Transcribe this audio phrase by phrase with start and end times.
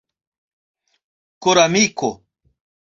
[1.41, 2.09] koramiko